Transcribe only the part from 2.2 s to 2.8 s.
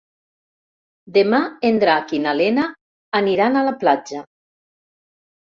na Lena